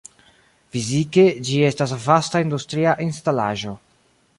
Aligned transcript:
Fizike 0.75 1.25
ĝi 1.49 1.61
estas 1.69 1.95
vasta 2.09 2.45
industria 2.49 2.99
instalaĵo. 3.11 3.81